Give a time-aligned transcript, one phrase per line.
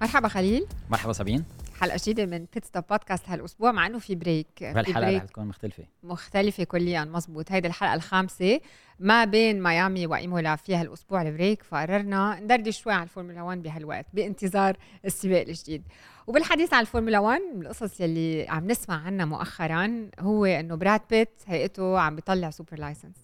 [0.00, 0.66] مرحبا خليل.
[0.90, 1.44] مرحبا صابين
[1.80, 5.84] حلقة جديدة من Pit Stop Podcast هالأسبوع مع إنه في break هالحلقة رح تكون مختلفة.
[6.02, 7.52] مختلفة كليا مزبوط.
[7.52, 8.60] هيدي الحلقة الخامسة
[8.98, 14.06] ما بين ميامي وإيمولا فيها الأسبوع ال break فقررنا ندردش شوي على الفورمولا 1 بهالوقت
[14.12, 15.82] بانتظار السباق الجديد.
[16.26, 21.30] وبالحديث عن الفورمولا 1 من القصص يلي عم نسمع عنها مؤخرا هو إنه براد بيت
[21.46, 23.16] هيئته عم بيطلع super license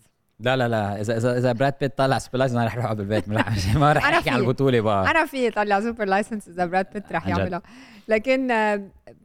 [0.45, 1.01] لا لا لا.
[1.01, 4.31] إذا إذا إذا براد بيت طلع super license أنا رح أروح بالبيت ما رح أحكي
[4.31, 5.11] على البطولة بقى.
[5.11, 7.63] أنا في طلع super license إذا براد بيت رح يعملها
[8.09, 8.47] لكن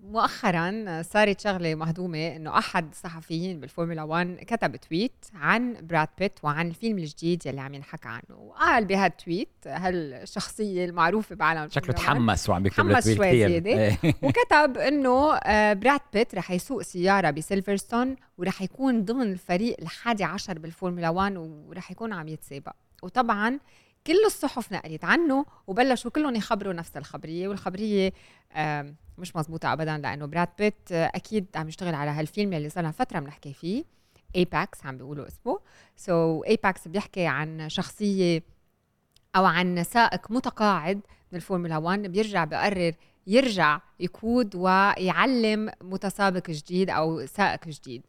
[0.03, 6.67] مؤخرا صارت شغلة مهضومة إنه أحد الصحفيين بالفورمولا 1 كتب tweet عن براد بيت وعن
[6.67, 12.63] الفيلم الجديد يلي عم ينحكى عنه وقال بهال tweet هالشخصيه المعروفة بعالم شكله تحمس وعم
[12.63, 13.69] بيكتب تحمس شوي زيادة.
[13.69, 13.97] إيه.
[14.23, 20.59] وكتب إنه آه، براد بيت رح يسوق سيارة بسيلفرستون ورح يكون ضمن الفريق الحادي عشر
[20.59, 22.73] بالفورمولا 1 ورح يكون عم يتسابق.
[23.03, 23.59] وطبعا
[24.07, 28.13] كل الصحف نقلت عنه وبلشوا كلهم يخبروا نفس الخبرية والخبرية
[29.17, 33.53] مش مزبوطة ابدا لأنه براد بيت أكيد عم يشتغل على هالفيلم اللي صار فترة بنحكي
[33.53, 33.83] فيه
[34.35, 35.59] Apex عم بيقولوا اسمه.
[35.95, 38.43] so, Apex بيحكي عن شخصية
[39.35, 42.93] أو عن سائق متقاعد من الفورمولا 1 بيرجع بقرر
[43.27, 48.01] يرجع يقود ويعلم متسابق جديد أو سائق جديد.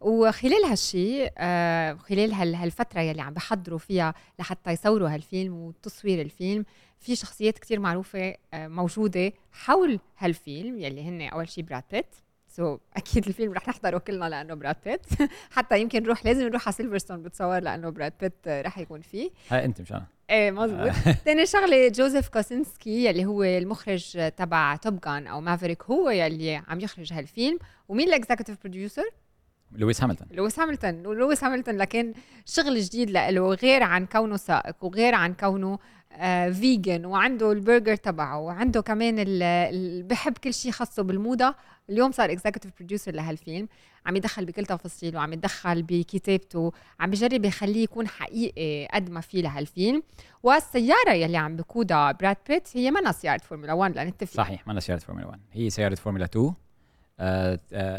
[0.00, 6.64] وخلال هالشيء آه خلال هالفترة يلي عم بحضروا فيها لحتى يصوروا هالفيلم وتصوير الفيلم
[6.98, 12.06] في شخصيات كتير معروفة آه موجودة حول هالفيلم يلي هن أول شيء براد بيت
[12.48, 15.06] so, أكيد الفيلم رح نحضره كلنا لأنه براد بيت
[15.56, 19.30] حتى يمكن نروح لازم نروح على سيلفرستون بتصور لأنه براد بيت رح يكون فيه.
[19.50, 20.90] هاي أنت مش أنا إيه مزبوط
[21.24, 26.80] ثاني شغلة جوزيف كوسنسكي يلي هو المخرج تبع Top Gun أو Maverick هو يلي عم
[26.80, 27.58] يخرج هالفيلم.
[27.88, 29.10] ومين ال executive producer
[29.72, 30.26] لويس هاملتون.
[30.30, 31.06] لويس هاملتون.
[31.06, 32.12] ولويس هاملتون لكن
[32.46, 35.78] شغل جديد له غير عن كونه سائق وغير عن كونه
[36.12, 41.54] آه vegan وعنده البرجر تبعه وعنده كمان ال بحب كل شيء خاصه بالموضة.
[41.90, 43.68] اليوم صار executive producer لهالفيلم.
[44.06, 49.42] عم يدخل بكل تفاصيله وعم يتدخل بكتابته عم بجرب يخليه يكون حقيقي قد ما في
[49.42, 50.02] لهالفيلم.
[50.42, 54.34] والسيارة يلي عم بقودها براد بيت هي منا سيارة فورمولا 1 لنتفق.
[54.34, 56.67] صحيح منا سيارة فورمولا 1 هي سيارة فورمولا 2 آه، آه،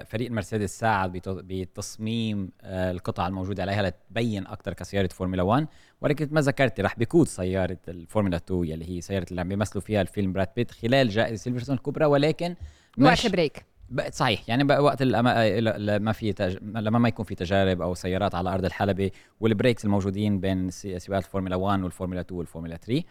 [0.06, 5.68] فريق مرسيدس ساعد بتصميم آه، القطع الموجودة عليها لتبين أكثر كسيارة فورمولا 1
[6.02, 10.02] ولكن ما ذكرتي رح بيقود سيارة الفورمولا 2 يلي هي سيارة اللي عم بيمثلوا فيها
[10.02, 12.56] الفيلم براد بيت خلال جائزة سيلفرستون الكبرى ولكن
[13.02, 13.66] وقت break
[14.12, 16.58] صحيح يعني بقى وقت لما في تج...
[16.62, 21.26] لما ما يكون في تجارب أو سيارات على أرض الحلبة وال breaks الموجودين بين سباقات
[21.26, 23.04] الفورمولا 1 والفورمولا 2 والفورمولا 3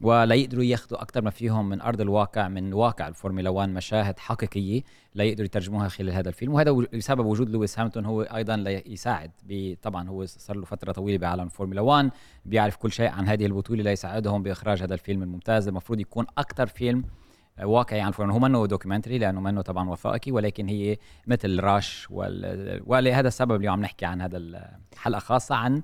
[0.00, 4.82] وليقدروا ياخذوا أكثر ما فيهم من أرض الواقع من واقع الفورمولا 1 مشاهد حقيقية
[5.14, 6.54] ليقدروا يترجموها خلال هذا الفيلم.
[6.54, 9.30] وهذا بسبب وجود لويس هاملتون هو أيضا ليساعد
[9.82, 12.10] طبعا هو صار له فترة طويلة بعالم الفورمولا 1
[12.44, 15.68] بيعرف كل شيء عن هذه البطولة ليساعدهم بإخراج هذا الفيلم الممتاز.
[15.68, 17.04] المفروض يكون أكثر فيلم
[17.62, 22.82] واقعي عن الفورمولا هو منه documentary لأنه منه طبعا وثائقي ولكن هي مثل Rush وال...
[22.86, 25.82] ولهذا السبب اليوم عم نحكي عن هذا الحلقة خاصة عن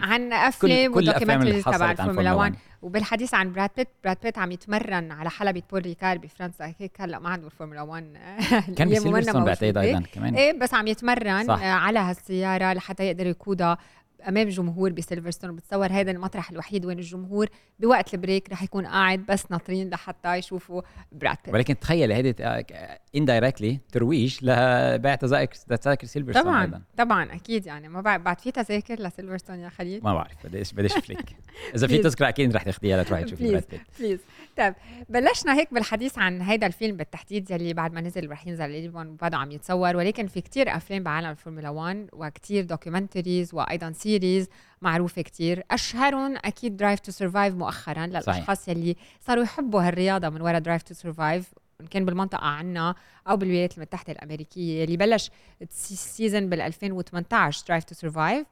[0.00, 5.12] عن أفلام و documentary تبع الفورمولا 1 وبالحديث عن براد بيت براد بيت عم يتمرن
[5.12, 6.74] على حلبة بول ريكار بفرنسا.
[6.78, 8.04] هيك هلأ ما عنده الفورمولا 1
[8.76, 10.34] كان بسيلفرستون بعتقد أيضا كمان.
[10.34, 11.62] إيه بس عم يتمرن صح.
[11.62, 13.78] على هالسيارة لحتى يقدر يقودها
[14.28, 17.48] أمام جمهور بسيلفرستون بتصور هذا المطرح الوحيد وين الجمهور
[17.78, 20.82] بوقت ال break رح يكون قاعد بس ناطرين لحتى يشوفوا
[21.12, 21.54] براد بيت.
[21.54, 22.34] ولكن تخيل هيدي
[23.16, 26.82] indirectly ترويج لبيع تذاكر تذاكر سيلفرستون طبعا أيضا.
[26.96, 27.88] طبعا أكيد يعني.
[27.88, 31.36] ما بعرف بعد في تذاكر لسيلفرستون يا خليل؟ ما بعرف بدي بدي أشوف لك
[31.74, 33.80] إذا في تذكرة أكيد رح تاخذيها لتروحي تشوفي براد بيت.
[33.98, 34.20] please
[34.56, 34.74] طيب
[35.08, 39.36] بلشنا هيك بالحديث عن هذا الفيلم بالتحديد يلي بعد ما نزل رح ينزل لليبون وبعده
[39.36, 39.96] عم يتصور.
[39.96, 44.48] ولكن في كتير أفلام بعالم الفورمولا 1 وكتير documentaries وأيضا series
[44.82, 45.62] معروفة كتير.
[45.70, 48.76] أشهرهم أكيد Drive to Survive مؤخرا للأشخاص صحيح.
[48.76, 48.96] يلي
[49.26, 52.94] صاروا يحبوا هالرياضة من وراء Drive to Survive إن كان بالمنطقة عنا
[53.28, 55.30] أو بالولايات المتحدة الأمريكية اللي بلش
[55.62, 58.46] ال season بال 2018 Drive to Survive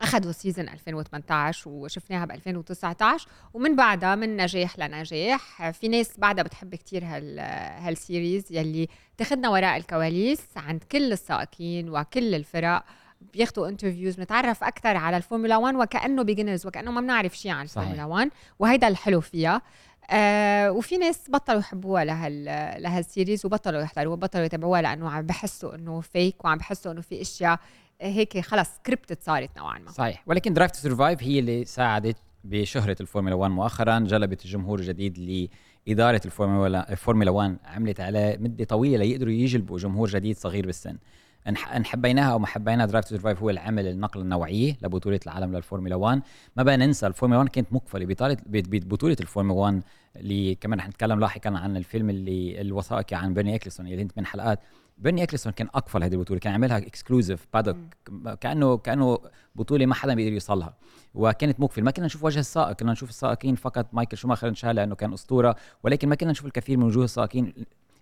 [0.00, 5.70] أخذوا season 2018 وشفناها ب 2019 ومن بعدها من نجاح لنجاح.
[5.70, 7.38] في ناس بعدها بتحب كتير هال
[7.84, 12.84] هال series يلي تاخذنا وراء الكواليس عند كل السائقين وكل الفرق.
[13.32, 18.04] بياخذوا interviews بنتعرف أكثر على الفورمولا 1 وكأنه beginners وكأنه ما بنعرف شيء عن الفورمولا
[18.04, 19.62] 1 وهيدا الحلو فيها.
[20.10, 22.44] آه وفي ناس بطلوا يحبوها لهال
[22.82, 27.20] لهال series وبطلوا يحضروها وبطلوا يتابعوها لأنه عم بحسوا إنه fake وعم بحسوا إنه في
[27.20, 27.60] أشياء
[28.00, 29.90] هيك خلص scripted صارت نوعا ما.
[29.90, 30.22] صحيح.
[30.26, 35.48] ولكن Drive to Survive هي اللي ساعدت بشهرة الفورمولا 1 مؤخرا جلبت الجمهور الجديد
[35.86, 40.96] لإدارة الفورمولا الفورمولا 1 عملت على مدة طويلة ليقدروا يجلبوا جمهور جديد صغير بالسن.
[41.48, 45.94] إن حبيناها أو ما حبيناها Drive to Survive هو العمل النقل النوعية لبطولة العالم للفورمولا
[45.94, 46.22] 1
[46.56, 48.06] ما بقى ننسى الفورمولا 1 كانت مقفلة.
[48.06, 48.36] بطولة
[48.66, 49.82] بطولة الفورمولا 1
[50.16, 54.26] اللي كمان رح نتكلم لاحقا عن الفيلم اللي الوثائقي عن بيرني اكلستون اللي انت من
[54.26, 54.60] حلقات.
[54.98, 56.40] بيرني اكلستون كان أقفل هذه البطولة.
[56.40, 57.76] كان عاملها exclusive paddock
[58.40, 59.18] كأنه كأنه
[59.54, 60.74] بطولة ما حدا بيقدر يوصلها.
[61.14, 63.86] وكانت مقفل ما كنا نشوف وجه السائق كنا نشوف السائقين فقط.
[63.92, 65.56] مايكل شوماخر انشال لأنه كان أسطورة.
[65.82, 67.54] ولكن ما كنا نشوف الكثير من وجوه السائقين.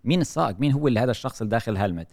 [0.04, 2.06] مين السائق؟ مين هو اللي هذا الشخص اللي داخل ال helmet؟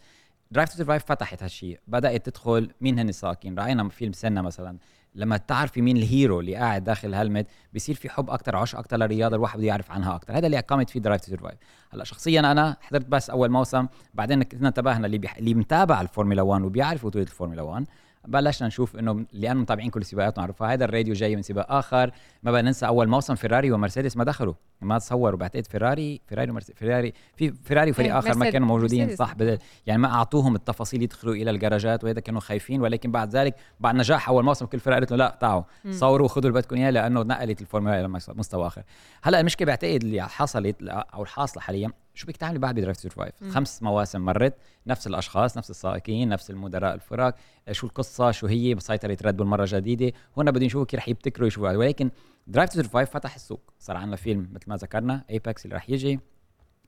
[0.51, 4.78] Drive to Survive فتحت هالشيء بدأت تدخل مين هن السائقين رأينا فيلم سينا مثلا.
[5.16, 8.80] لما تعرفي مين ال hero اللي قاعد داخل ال helmet بصير في حب أكثر عشق
[8.80, 11.57] أكثر للرياضة الواحد بده يعرف عنها أكثر هذا اللي قامت فيه Drive to Survive
[11.94, 15.38] هلأ شخصيا أنا حضرت بس أول موسم بعدين كنا انتبهنا اللي بيح...
[15.38, 17.86] اللي متابع الفورمولا 1 وبيعرف بطولة الفورمولا 1
[18.27, 20.74] بلشنا نشوف إنه لأنه متابعين كل السباقات ونعرفها.
[20.74, 22.12] هذا الراديو جاي من سباق آخر.
[22.44, 24.53] ما بقى ننسى أول موسم فيراري ومرسيدس ما دخلوا.
[24.81, 29.19] ما تصوروا بعتقد فيراري فيراري فيراري في فيراري وفريق إيه آخر ما كانوا موجودين مرسيدس.
[29.19, 32.81] صح بدل يعني ما أعطوهم التفاصيل يدخلوا إلى الجراجات وهذا كانوا خايفين.
[32.81, 36.50] ولكن بعد ذلك بعد نجاح أول موسم كل فرقة قالت له لا تعالوا صوروا خذوا
[36.50, 38.83] اللي بدكم إياه لأنه نقلت الفورمولا إلى مستوى آخر.
[39.24, 43.44] هلأ المشكلة بعتقد اللي حصلت أو الحاصلة حاليا شو بدك تعملي بعد ب Drive Survive
[43.44, 44.54] خمس مواسم مرت
[44.88, 47.36] نفس الأشخاص نفس السائقين نفس المدراء الفرق
[47.72, 50.12] شو القصة؟ شو هي؟ مسيطرة ريد بول مرة جديدة.
[50.38, 52.12] هون بدهم يشوفوا كيف رح يبتكروا يشوفوا ولكن
[52.48, 53.74] Drive to Survive فتح السوق.
[53.80, 56.19] صار عندنا فيلم مثل ما ذكرنا Apex اللي رح يجي.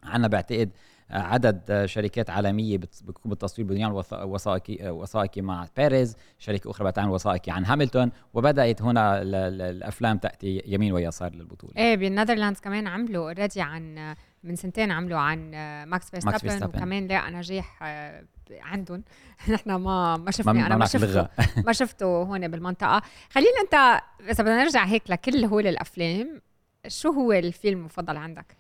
[0.04, 0.70] عندنا بعتقد
[1.12, 7.66] عدد شركات عالمية بتقوم بالتصوير بدهم وثائقي وثائقي مع بيريز شركة أخرى بتعمل وثائقي عن
[7.66, 11.74] هاملتون وبدأت هنا الأفلام تأتي يمين ويسار للبطولة.
[11.78, 15.52] إيه بال Netherlands كمان عملوا already عن من سنتين عملوا عن
[15.90, 19.04] ماكس فيرستابن وكمان لاقى نجاح آه، عندهم.
[19.54, 21.28] نحن ما ما شفني أنا ما شفته.
[21.68, 23.02] ما شفته هون بالمنطقة.
[23.30, 26.42] خلينا أنت إذا بدنا نرجع هيك لكل هول الأفلام
[26.88, 28.58] شو هو الفيلم المفضل عندك؟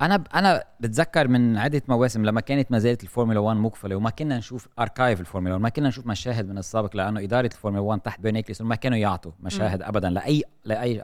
[0.00, 4.38] أنا أنا بتذكر من عدة مواسم لما كانت ما زالت الفورمولا 1 مقفلة وما كنا
[4.38, 8.20] نشوف archive الفورمولا 1 ما كنا نشوف مشاهد من السابق لأنه إدارة الفورمولا 1 تحت
[8.20, 11.02] بيرني اكلستون ما كانوا يعطوا مشاهد ابدا لأي لأي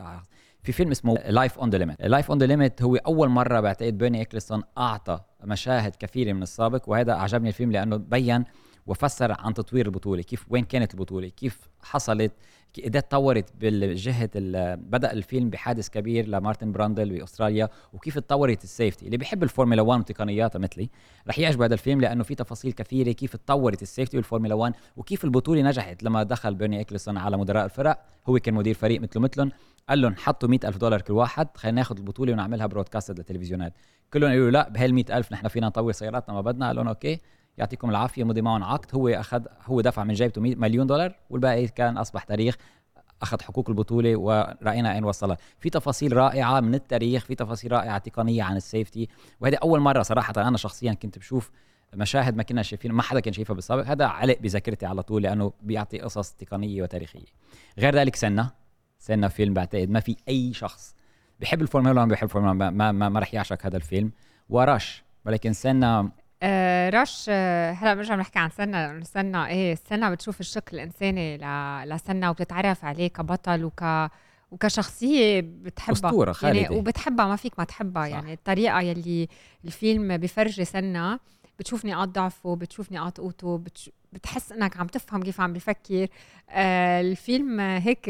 [0.63, 3.99] في فيلم اسمه Life on the Limit Life on the Limit هو أول مرة بعتقد
[3.99, 8.45] بيرني اكلستون أعطى مشاهد كثيرة من السابق وهذا أعجبني الفيلم لأنه بين
[8.87, 12.33] وفسر عن تطوير البطولة كيف وين كانت البطولة كيف حصلت
[12.85, 14.31] قد تطورت بالجهة
[14.75, 20.01] بدأ الفيلم بحادث كبير لمارتن براندل بأستراليا وكيف تطورت ال safety اللي بيحب الفورمولا 1
[20.01, 20.91] وتقنياتها مثلي
[21.29, 25.25] رح يعجبه هذا الفيلم لأنه في تفاصيل كثيرة كيف تطورت ال safety والفورمولا 1 وكيف
[25.25, 26.03] البطولة نجحت.
[26.03, 29.51] لما دخل بيرني اكلستون على مدراء الفرق هو كان مدير فريق مثله مثلهم
[29.89, 33.73] قال لهم حطوا مئة ألف دولار كل واحد خلينا ناخذ البطولة ونعملها broadcast للتلفزيونات.
[34.13, 37.21] كلهم قالوا لا بهال مئة ألف نحن فينا نطور سياراتنا ما بدنا قال لهم okay.
[37.59, 38.95] يعطيكم العافية مضي معهم عقد.
[38.95, 42.57] هو أخذ هو دفع من جيبته مليون دولار والباقي كان أصبح تاريخ
[43.23, 48.43] أخذ حقوق البطولة ورأينا أين وصلها في تفاصيل رائعة من التاريخ في تفاصيل رائعة تقنيه
[48.43, 49.09] عن ال safety
[49.41, 51.51] وهذه أول مرة صراحة أنا شخصيا كنت بشوف
[51.95, 55.53] مشاهد ما كنا شايفين ما حدا كان شايفها بالسابق هذا علق بذاكرتي على طول لأنه
[55.63, 57.27] بيعطي قصص تقنية وتاريخية.
[57.79, 58.51] غير ذلك سينا
[58.99, 59.91] سينا فيلم بعتقد.
[59.91, 60.95] ما في أي شخص
[61.41, 64.13] بحب الفورمولا 1 بحب الفورمولا ما ما, ما رح يعشق هذا الفيلم.
[64.49, 66.11] وراش ولكن سينا
[66.43, 71.37] آه رش آه هلا بنرجع بنحكي عن سينا لأنه سينا إيه سينا بتشوف الشق الإنساني
[71.87, 73.83] لسينا وبتتعرف عليه كبطل وك
[74.51, 75.93] وكشخصية بتحبها.
[75.93, 76.59] أسطورة خالدة.
[76.61, 78.05] يعني وبتحبها ما فيك ما تحبها.
[78.05, 78.11] صح.
[78.15, 79.29] يعني الطريقة يلي
[79.65, 81.19] الفيلم بفرجي سينا
[81.59, 83.91] بتشوف نقاط ضعفه بتشوف نقاط قوته بتش...
[84.13, 86.07] بتحس إنك عم تفهم كيف عم بفكر.
[86.51, 88.09] آه الفيلم هيك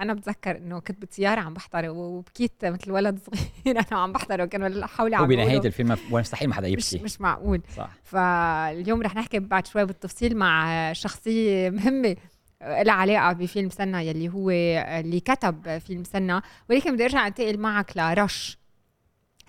[0.00, 4.86] أنا بتذكر إنه كنت بسياره عم بحضره وبكيت مثل ولد صغير أنا عم بحضره كان
[4.86, 6.96] حولي عم وبنهايه الفيلم مستحيل ما حدا يبكي.
[6.96, 7.62] مش, مش معقول.
[7.76, 7.90] صح.
[8.02, 12.16] فاليوم رح نحكي بعد شوي بالتفصيل مع شخصية مهمة
[12.62, 16.42] لها علاقة بفيلم سينا يلي هو اللي كتب فيلم سينا.
[16.70, 18.58] ولكن بدي أرجع أنتقل معك لرش.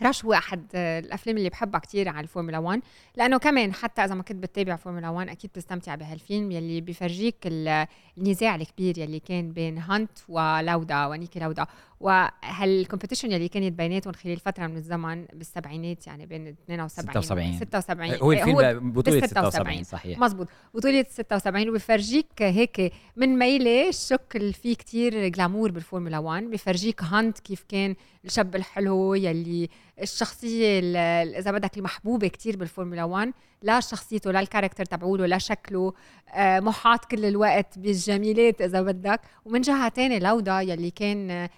[0.01, 2.81] رش هو أحد الأفلام اللي بحبها كثير على الفورمولا 1
[3.15, 8.55] لأنه كمان حتى إذا ما كنت بتتابع فورمولا 1 أكيد بتستمتع بهالفيلم يلي بفرجيك النزاع
[8.55, 11.65] الكبير يلي كان بين هانت ولاودا ونيكي لاودا.
[12.03, 18.11] وهال competition يلي كانت بيناتهم خلال فترة من الزمن بالسبعينات يعني بين 72 76 76
[18.21, 20.19] هو الفيلم بطولة 76 صحيح.
[20.19, 27.03] مزبوط بطولة 76 وبفرجيك هيك من ميلة الشق اللي فيه كتير glamour بالفورمولا 1 بفرجيك
[27.03, 27.95] هانت كيف كان
[28.25, 29.69] الشاب الحلو يلي
[30.01, 30.79] الشخصية
[31.39, 35.93] إذا بدك المحبوبة كتير بالفورمولا 1 لا شخصيته لا ال character تبعوله لا شكله.
[36.33, 39.21] آه، محاط كل الوقت بالجميلات إذا بدك.
[39.45, 41.49] ومن جهة تانية لودا يلي كان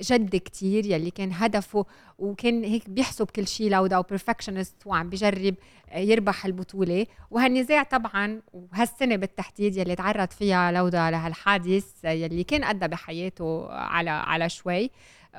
[0.00, 1.86] جد كتير يلي كان هدفه
[2.18, 5.54] وكان هيك بيحسب كل شيء لودا و perfectionist وعم بجرب
[5.90, 7.06] آه، يربح البطولة.
[7.30, 14.48] وهالنزاع طبعا وهالسنة بالتحديد يلي تعرض فيها لودا لهالحادث يلي كان أودى بحياته على على
[14.48, 14.90] شوي.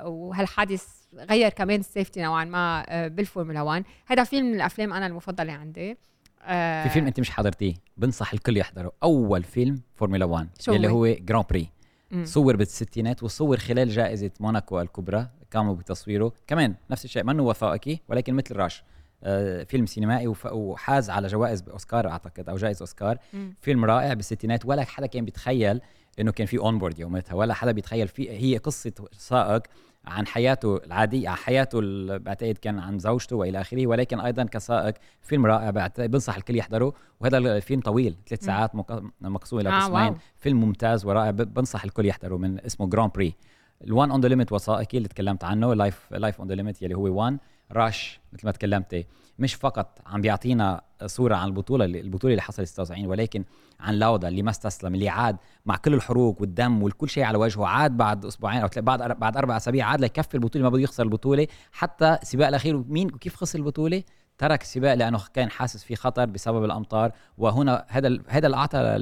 [0.03, 5.07] وهالحادث غير كمان ال safety نوعا ما آه، بالفورمولا 1 هذا فيلم من الأفلام أنا
[5.07, 5.97] المفضلة عندي.
[6.41, 8.91] آه في فيلم أنت مش حضرتيه بنصح الكل يحضره.
[9.03, 11.69] أول فيلم فورمولا 1 شو اللي هو؟ هو Grand Prix
[12.11, 12.25] مم.
[12.25, 18.33] صور بالستينات وصور خلال جائزة موناكو الكبرى قاموا بتصويره كمان نفس الشيء منه وثائقي ولكن
[18.33, 18.83] مثل راش
[19.23, 23.53] آه فيلم سينمائي وحاز على جوائز بأوسكار أعتقد أو جائزة أوسكار مم.
[23.61, 25.81] فيلم رائع بالستينات ولا حدا كان بيتخيل
[26.19, 29.61] إنه كان في on board يومتها ولا حدا بيتخيل في هي قصة سائق
[30.09, 31.79] عن حياته العادية عن حياته
[32.17, 36.93] بعتقد كان عن زوجته وإلى آخره ولكن أيضا كسائق فيلم رائع بعتقد بنصح الكل يحضره
[37.19, 38.43] وهذا الفيلم طويل ثلاث.
[38.45, 40.15] ساعات مق- مقسوم إلى آه، قسمين.
[40.37, 43.35] فيلم ممتاز ورائع بنصح الكل يحضره من اسمه Grand Prix
[43.83, 46.95] ال one on the limit وثائقي اللي تكلمت عنه life life on the limit يلي
[46.95, 47.37] هو one
[47.71, 49.05] راش مثل ما تكلمتي
[49.39, 53.43] مش فقط عم بيعطينا صورة عن البطولة اللي البطولة اللي حصلت 76 ولكن
[53.79, 57.65] عن لاودا اللي ما استسلم اللي عاد مع كل الحروق والدم والكل شيء على وجهه
[57.65, 61.47] عاد بعد أسبوعين أو بعد بعد أربع أسابيع عاد ليكفي البطولة ما بده يخسر البطولة.
[61.71, 64.03] حتى السباق الأخير مين وكيف خسر البطولة؟
[64.37, 67.11] ترك السباق لأنه كان حاسس في خطر بسبب الأمطار.
[67.37, 68.95] وهنا هذا هذا اللي اعطى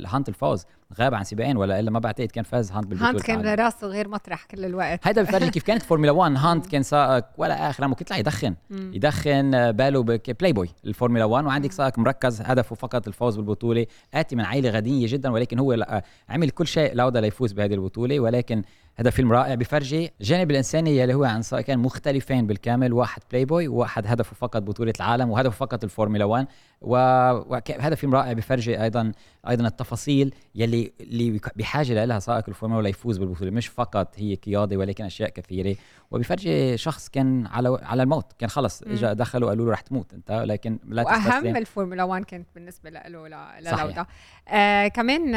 [0.00, 0.64] لهانت الفوز.
[1.00, 3.60] غاب عن سباقين ولا إلا ما بعتقد كان فاز هانت بالبطولة هانت كان العالم.
[3.62, 5.00] راسه غير مطرح كل الوقت.
[5.06, 8.54] هيدا بفرجي كيف كانت فورمولا 1 هانت كان سائق ولا آخر ممكن يطلع يدخن.
[8.70, 8.90] مم.
[8.94, 13.86] يدخن آه، باله بلاي بوي الفورمولا 1 وعندك سائق مركز هدفه فقط الفوز بالبطولة.
[14.14, 18.20] آتي من عائلة غنيه جدا ولكن هو لا- عمل كل شيء لاودا ليفوز بهذه البطولة.
[18.20, 18.62] ولكن
[18.98, 23.68] هذا فيلم رائع بفرجي الجانب الانساني يلي هو عن سائقين مختلفين بالكامل واحد بلاي بوي
[23.68, 26.46] وواحد هدفه فقط بطولة العالم وهدفه فقط الفورمولا 1
[26.80, 29.12] وهذا فيلم رائع بفرجي أيضا
[29.48, 33.50] أيضا التفاصيل يلي اللي بحاجة لها سائق الفورمولا ليفوز بالبطولة.
[33.50, 35.76] مش فقط هي قيادة ولكن أشياء كثيرة.
[36.10, 38.32] وبفرجي شخص كان على على الموت.
[38.38, 38.82] كان خلص.
[38.82, 43.00] اجى دخلوا قالوا له رح تموت أنت لكن لا وأهم الفورمولا 1 كانت بالنسبة له
[43.28, 43.82] ل- صحيح.
[43.84, 44.06] للودا
[44.48, 45.34] آه كمان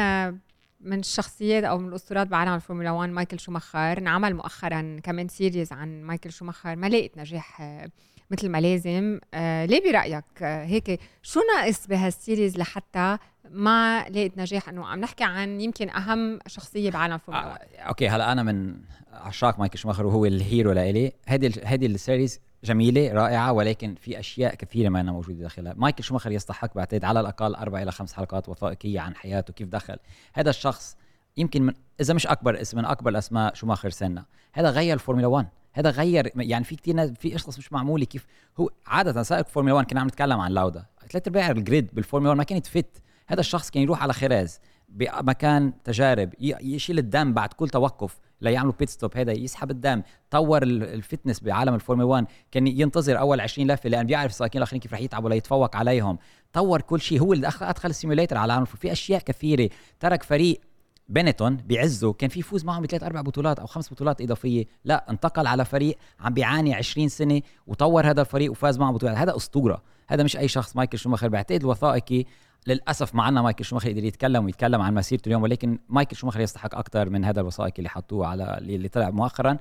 [0.80, 3.98] من الشخصيات أو من الأسطورات بعالم الفورمولا 1 مايكل شوماخر.
[3.98, 6.76] انعمل مؤخرا كمان series عن مايكل شوماخر.
[6.76, 7.90] ما لقيت نجاح آه
[8.30, 9.18] مثل ما لازم.
[9.34, 13.18] آه ليه برأيك؟ آه هيك شو ناقص بهال series لحتى
[13.50, 18.08] ما لقيت نجاح؟ إنه عم نحكي عن يمكن أهم شخصية بعالم الفورمولا 1 آه، أوكي
[18.08, 18.76] هلا أنا من
[19.12, 21.12] عشاق مايكل شوماخر وهو ال hero لإلي.
[21.26, 25.74] هذه هذه ال series جميلة رائعة ولكن في أشياء كثيرة منا موجودة داخلها.
[25.76, 29.96] مايكل شوماخر يستحق بعتقد على الأقل أربع إلى خمس حلقات وثائقية عن حياته كيف دخل.
[30.32, 30.96] هذا الشخص
[31.36, 34.24] يمكن من إذا مش أكبر اسم من أكبر الاسماء شوماخر سينا.
[34.52, 38.26] هذا غير الفورمولا 1 هذا غير يعني في كثير ناس في قصص مش معمولة كيف
[38.60, 42.38] هو عادة سائق فورمولا 1 كنا عم نتكلم عن لاودا ثلاث أرباع الجريد بالفورمولا 1
[42.38, 44.60] ما كانت فت هذا الشخص كان يروح على خراز.
[44.90, 50.82] بمكان تجارب يشيل الدم بعد كل توقف ليعملوا بيت ستوب هذا يسحب الدم طور ال-
[50.82, 55.00] الفتنس بعالم الفورمولا 1 كان ينتظر أول 20 لفة لأن بيعرف السائقين الآخرين كيف رح
[55.00, 56.18] يتعبوا ليتفوق عليهم.
[56.52, 59.70] طور كل شيء هو اللي أدخل السيموليتر على العالم في أشياء كثيرة.
[60.00, 60.60] ترك فريق
[61.08, 62.12] بنتون بعزه.
[62.12, 64.64] كان في يفوز معهم بثلاث أربع بطولات أو خمس بطولات إضافية.
[64.84, 69.16] لا انتقل على فريق عم بيعاني 20 سنة وطور هذا الفريق وفاز معه بطولات.
[69.16, 69.82] هذا أسطورة.
[70.08, 72.24] هذا مش أي شخص مايكل شوماخر بعتقد الوثائقي
[72.66, 76.74] للأسف ما عنا مايكل شوماخر يقدر يتكلم ويتكلم عن مسيرته اليوم ولكن مايكل شوماخر يستحق
[76.74, 79.56] أكثر من هذا الوثائقي اللي حطوه على اللي طلع مؤخرا.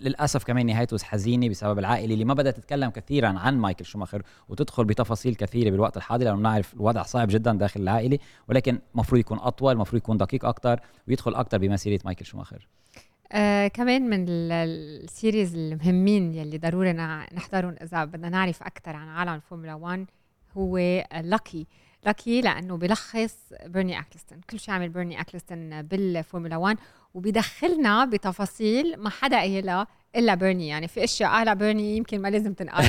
[0.00, 4.84] للأسف كمان نهايته حزينه بسبب العائلة اللي ما بدها تتكلم كثيرا عن مايكل شوماخر وتدخل
[4.84, 9.72] بتفاصيل كثيرة بالوقت الحاضر لأنه بنعرف الوضع صعب جدا داخل العائلة ولكن المفروض يكون أطول
[9.72, 12.66] المفروض يكون دقيق أكثر ويدخل أكثر بمسيرة مايكل شوماخر.
[13.32, 14.52] آه كمان من ال-
[15.04, 20.06] series المهمين يلي ضروري نحضرهم إذا بدنا نعرف أكثر عن عالم الفورمولا 1
[20.56, 20.78] هو
[21.22, 21.66] Lucky
[22.06, 26.76] Lucky لأنه بلخص بيرني اكلستون كل شيء عمل بيرني اكلستون بالفورمولا 1
[27.14, 32.52] وبيدخلنا بتفاصيل ما حدا قايلها إلا بيرني يعني في أشياء قالها بيرني يمكن ما لازم
[32.52, 32.84] تنقال.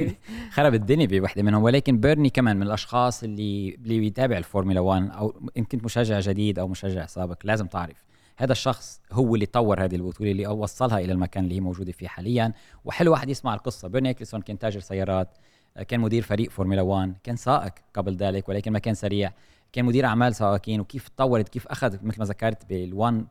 [0.54, 1.62] خرب الدنيا بوحده منهم.
[1.62, 6.58] ولكن بيرني كمان من الأشخاص اللي اللي بيتابع الفورمولا 1 أو ان كنت مشجع جديد
[6.58, 8.04] أو مشجع سابق لازم تعرف.
[8.36, 12.08] هذا الشخص هو اللي طور هذه البطولة اللي وصلها إلى المكان اللي هي موجودة فيه
[12.08, 12.52] حاليا.
[12.84, 13.88] وحلو واحد يسمع القصة.
[13.88, 15.28] بيرني اكلسون كان تاجر سيارات.
[15.82, 19.32] كان مدير فريق فورمولا 1 كان سائق قبل ذلك ولكن ما كان سريع.
[19.72, 23.24] كان مدير أعمال سائقين وكيف تطورت كيف اخذ مثل ما ذكرت بال1 آه،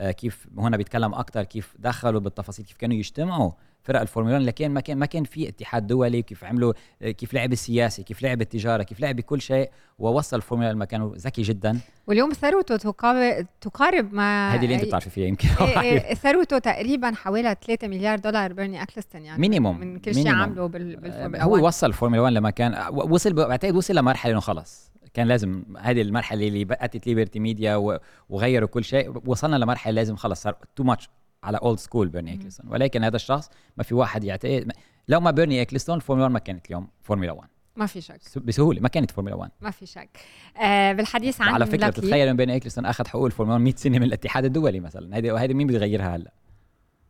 [0.00, 3.50] كيف هنا بيتكلم أكثر كيف دخلوا بالتفاصيل كيف كانوا يجتمعوا
[3.82, 7.34] فرق الفورمولا 1 لكن ما كان ما كان في اتحاد دولي كيف عملوا آه، كيف
[7.34, 11.78] لعب السياسي كيف لعب التجارة كيف لعب كل شيء ووصل الفورمولا لمكانه ذكي جدا.
[12.06, 15.48] واليوم ثروته تقارب تقارب ما هذه اللي أنت بتعرفي فيها يمكن.
[15.60, 20.28] إيه إيه ثروته تقريبا حوالي 3 مليار دولار بيرني اكلستون يعني minimum من كل شيء.
[20.28, 24.40] عمله بال- بالفورمولا هو 1 وصل الفورمولا 1 لما كان وصل بعتقد وصل لمرحلة إنه
[24.40, 24.87] خلص.
[25.14, 29.22] كان لازم هذه المرحلة اللي اتت ليبرتي ميديا وغيروا كل شيء.
[29.26, 31.08] وصلنا لمرحلة لازم خلص صار too much
[31.44, 34.72] على old school بيرني اكلستون ولكن هذا الشخص ما في واحد يعتقد
[35.08, 38.20] لو ما بيرني اكلستون الفورمولا 1 ما كانت اليوم فورمولا 1 ما في شك.
[38.36, 40.18] بسهولة ما كانت فورمولا 1 ما في شك.
[40.62, 43.98] آه بالحديث عن على فكرة بتتخيل ان بيرني اكلستون أخذ حقوق الفورمولا 1 100 سنة
[43.98, 45.18] من الاتحاد الدولي مثلا.
[45.18, 46.32] هذه هذه مين بده يغيرها هلأ؟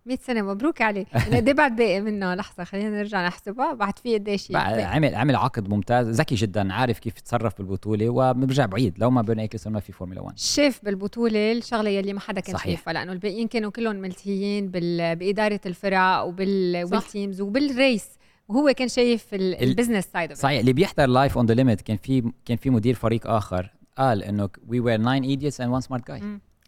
[0.08, 2.34] 100 سنة مبروك عليه قد بعد باقي منه.
[2.34, 3.74] لحظة خلينا نرجع نحسبها.
[3.74, 6.08] بعد في قديش عمل عمل عقد ممتاز.
[6.20, 8.98] ذكي جدا عارف كيف يتصرف بالبطولة وبرجع بعيد.
[8.98, 12.54] لو ما بيرني إيكلسون ما في فورمولا 1 شاف بالبطولة الشغلة يلي ما حدا كان
[12.54, 12.64] صحيح.
[12.76, 12.92] شايفها.
[12.92, 15.16] لأنه الباقيين كانوا كلهم ملتهيين بال...
[15.16, 18.06] بإدارة الفرق وبال teams وبال race
[18.48, 20.60] وهو كان شايف ال business side صحيح.
[20.60, 24.48] اللي بيحضر Life on the Limit كان في كان في مدير فريق آخر قال إنه
[24.68, 26.22] we were nine idiots and one smart guy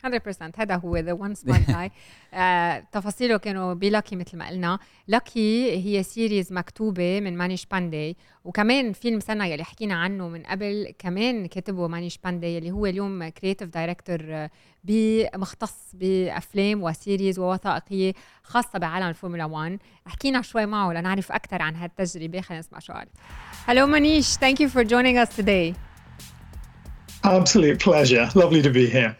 [0.06, 1.90] 100% هذا هو the one smart guy
[2.92, 4.78] تفاصيله كانوا ب Lucky مثل ما قلنا.
[5.08, 10.94] Lucky هي series مكتوبة من مانيش باندي وكمان فيلم سنة يلي حكينا عنه من قبل
[10.98, 14.48] كمان كتبه مانيش باندي اللي هو اليوم creative director
[15.34, 21.76] مختص بأفلام و series ووثائقية خاصة بعالم الفورمولا 1 حكينا شوي معه لنعرف أكثر عن
[21.76, 22.40] هالتجربة.
[22.40, 23.06] خلينا نسمع شو قال.
[23.66, 25.74] Hello Manish, thank you for joining us today.
[27.24, 28.26] Absolute pleasure.
[28.34, 29.12] Lovely to be here.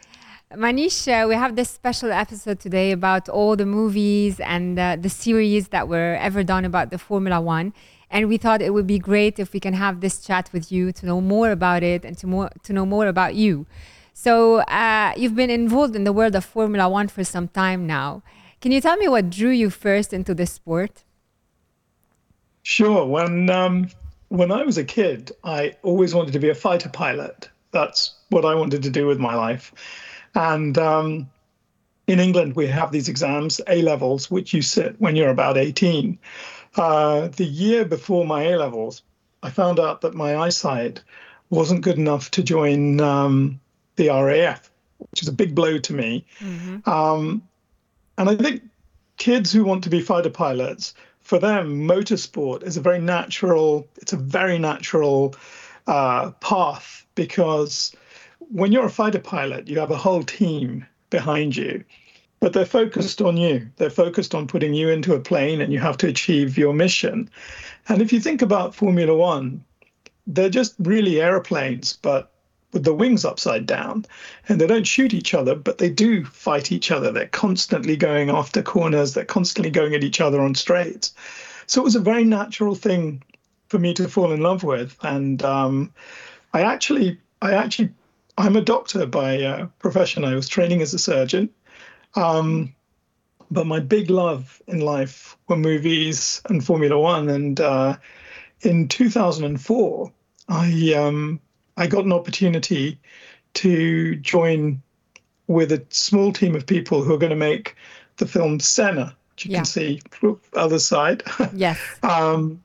[0.56, 5.08] Manish, uh, we have this special episode today about all the movies and uh, the
[5.08, 7.72] series that were ever done about the Formula One.
[8.10, 10.90] And we thought it would be great if we can have this chat with you
[10.90, 13.66] to know more about it and to, more, to know more about you.
[14.12, 18.24] So, uh, you've been involved in the world of Formula One for some time now.
[18.60, 21.04] Can you tell me what drew you first into this sport?
[22.64, 23.06] Sure.
[23.06, 23.88] When, um,
[24.30, 27.48] when I was a kid, I always wanted to be a fighter pilot.
[27.70, 29.72] That's what I wanted to do with my life
[30.34, 31.30] and um,
[32.06, 36.18] in England, we have these exams, A levels, which you sit when you're about 18.
[36.76, 39.02] Uh, the year before my A levels,
[39.42, 41.02] I found out that my eyesight
[41.50, 43.60] wasn't good enough to join um,
[43.96, 46.24] the RAF, which is a big blow to me.
[46.38, 46.88] Mm-hmm.
[46.88, 47.42] Um,
[48.18, 48.62] and I think
[49.16, 53.86] kids who want to be fighter pilots, for them, motorsport is a very natural.
[53.96, 55.34] It's a very natural
[55.86, 57.94] uh, path because
[58.40, 61.84] when you're a fighter pilot, you have a whole team behind you,
[62.40, 63.68] but they're focused on you.
[63.76, 67.30] They're focused on putting you into a plane and you have to achieve your mission.
[67.88, 69.64] And if you think about Formula One,
[70.26, 72.32] they're just really airplanes, but
[72.72, 74.06] with the wings upside down.
[74.48, 77.10] And they don't shoot each other, but they do fight each other.
[77.10, 81.14] They're constantly going after corners, they're constantly going at each other on straights.
[81.66, 83.22] So it was a very natural thing
[83.68, 84.96] for me to fall in love with.
[85.02, 85.92] And um,
[86.52, 87.90] I actually I actually
[88.38, 90.24] I'm a doctor by uh, profession.
[90.24, 91.50] I was training as a surgeon.
[92.14, 92.74] Um,
[93.50, 97.28] but my big love in life were movies and Formula One.
[97.28, 97.96] And uh,
[98.62, 100.12] in 2004,
[100.48, 101.40] I um,
[101.76, 102.98] I got an opportunity
[103.54, 104.82] to join
[105.46, 107.74] with a small team of people who are going to make
[108.18, 109.58] the film Senna, which you yeah.
[109.58, 110.00] can see
[110.52, 111.22] other side.
[111.54, 111.78] Yes.
[112.02, 112.62] um,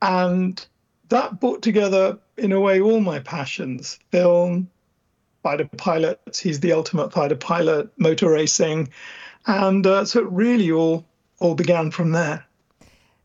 [0.00, 0.64] and
[1.08, 4.70] that brought together, in a way, all my passions film,
[5.42, 6.38] fighter pilots.
[6.38, 8.90] He's the ultimate fighter pilot, motor racing.
[9.46, 11.04] And uh, so it really all,
[11.38, 12.44] all began from there.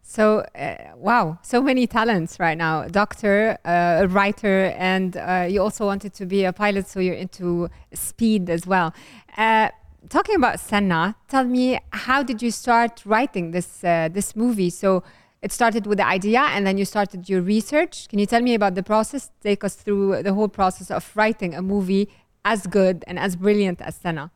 [0.06, 2.88] So, uh, wow, so many talents right now.
[2.88, 7.16] Doctor, uh, a writer, and uh, you also wanted to be a pilot, so you're
[7.16, 8.94] into speed as well.
[9.38, 9.70] Uh,
[10.10, 14.70] talking about Senna, tell me, how did you start writing this uh, this movie?
[14.70, 15.04] So,
[15.44, 18.08] it started with the idea and then you started your research.
[18.08, 19.30] Can you tell me about the process?
[19.42, 22.10] Take us through the whole process of writing a movie
[22.46, 24.32] as good and as brilliant as Senna.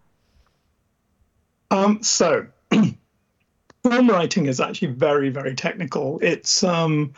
[1.72, 6.20] Um, so, film writing is actually very, very technical.
[6.22, 7.13] It's um,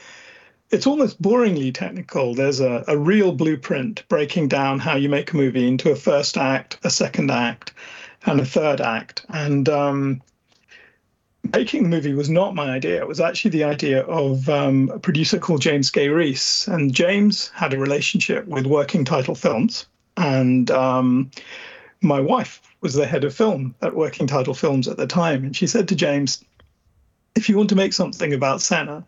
[0.70, 2.36] it's almost boringly technical.
[2.36, 6.38] There's a, a real blueprint breaking down how you make a movie into a first
[6.38, 7.74] act, a second act,
[8.28, 9.26] and a third act.
[9.30, 10.22] And um,
[11.54, 13.00] making the movie was not my idea.
[13.00, 16.68] It was actually the idea of um, a producer called James Gay Reese.
[16.68, 19.88] And James had a relationship with Working Title Films.
[20.18, 21.32] And um,
[22.02, 25.44] my wife was the head of film at Working Title Films at the time.
[25.46, 26.44] And she said to James,
[27.36, 29.06] if you want to make something about Senna,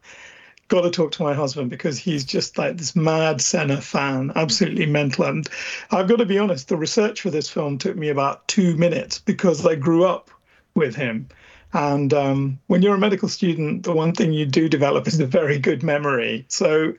[0.68, 4.86] got to talk to my husband because he's just like this mad Senna fan, absolutely
[4.86, 5.26] mental.
[5.26, 5.48] And
[5.92, 9.20] I've got to be honest, the research for this film took me about two minutes
[9.20, 10.32] because I grew up
[10.74, 11.28] with him.
[11.74, 15.26] And um, when you're a medical student, the one thing you do develop is a
[15.26, 16.46] very good memory.
[16.50, 16.94] So,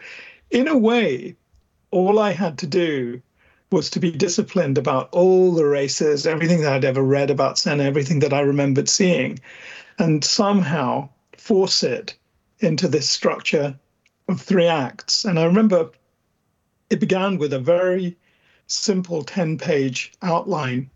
[0.51, 1.37] in a way,
[1.91, 3.21] all I had to do
[3.71, 7.85] was to be disciplined about all the races, everything that I'd ever read about Senna,
[7.85, 9.41] everything that I remembered seeing,
[9.99, 12.15] and somehow force it
[12.61, 13.79] into this structure
[14.29, 15.25] of three acts.
[15.25, 15.91] And I remember
[16.91, 18.17] it began with a very
[18.67, 20.91] simple 10 page outline.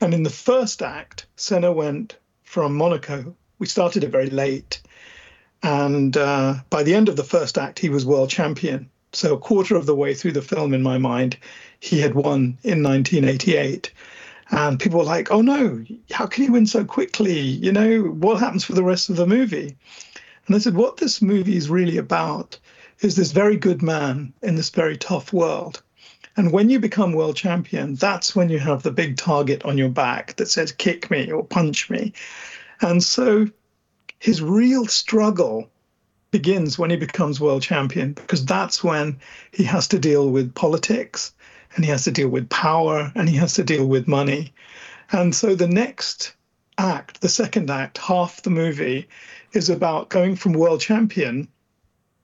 [0.00, 2.16] And in the first act, Senna went
[2.50, 3.32] from Monaco.
[3.60, 4.82] We started it very late.
[5.62, 8.90] And uh, by the end of the first act, he was world champion.
[9.12, 11.36] So, a quarter of the way through the film, in my mind,
[11.78, 13.92] he had won in 1988.
[14.50, 17.38] And people were like, oh no, how can he win so quickly?
[17.38, 19.76] You know, what happens for the rest of the movie?
[20.48, 22.58] And I said, what this movie is really about
[22.98, 25.82] is this very good man in this very tough world.
[26.36, 29.88] And when you become world champion, that's when you have the big target on your
[29.88, 32.12] back that says, kick me or punch me.
[32.80, 33.46] And so
[34.18, 35.68] his real struggle
[36.30, 39.18] begins when he becomes world champion, because that's when
[39.50, 41.32] he has to deal with politics
[41.74, 44.52] and he has to deal with power and he has to deal with money.
[45.10, 46.34] And so the next
[46.78, 49.08] act, the second act, half the movie,
[49.52, 51.48] is about going from world champion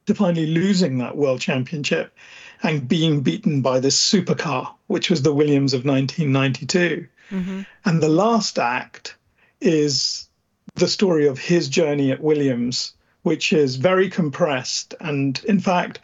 [0.07, 2.17] to finally losing that world championship
[2.63, 7.07] and being beaten by this supercar, which was the Williams of 1992.
[7.31, 7.63] Mm-hmm.
[7.85, 9.17] And the last act
[9.61, 10.29] is
[10.75, 12.93] the story of his journey at Williams,
[13.23, 14.95] which is very compressed.
[15.01, 16.01] And in fact,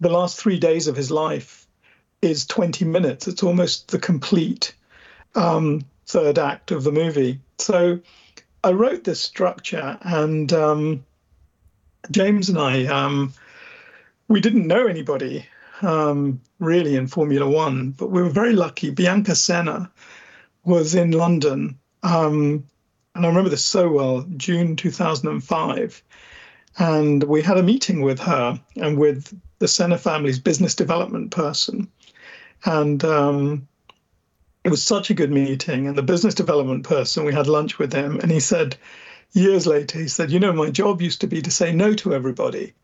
[0.00, 1.66] the last three days of his life
[2.20, 3.28] is 20 minutes.
[3.28, 4.74] It's almost the complete
[5.34, 7.40] um, third act of the movie.
[7.58, 8.00] So
[8.64, 11.04] I wrote this structure, and um,
[12.10, 13.32] James and I, um,
[14.26, 15.46] we didn't know anybody
[15.82, 18.90] um, really in Formula One, but we were very lucky.
[18.90, 19.90] Bianca Senna
[20.64, 22.64] was in London, um,
[23.14, 26.02] and I remember this so well, June 2005.
[26.80, 31.90] And we had a meeting with her and with the Senna family's business development person.
[32.64, 33.66] And um,
[34.62, 35.88] it was such a good meeting.
[35.88, 38.76] And the business development person, we had lunch with him, and he said,
[39.32, 42.14] years later, he said, You know, my job used to be to say no to
[42.14, 42.74] everybody.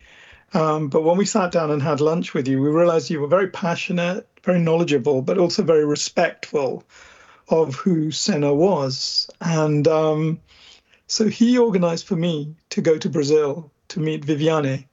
[0.55, 3.27] Um, but when we sat down and had lunch with you, we realized you were
[3.27, 6.85] very passionate, very knowledgeable, but also very respectful
[7.49, 9.29] of who Senna was.
[9.41, 10.41] And um,
[11.09, 14.87] so he organized for me to go to Brazil to meet Viviane.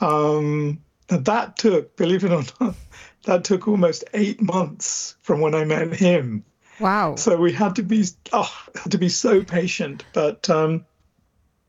[0.00, 2.74] Um, that took, believe it or not,
[3.24, 6.44] that took almost eight months from when I met him.
[6.80, 7.16] Wow.
[7.16, 10.04] So we had to be oh, had to be so patient.
[10.12, 10.84] But um,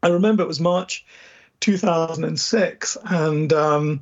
[0.03, 1.05] I remember it was March
[1.59, 4.01] 2006, and um,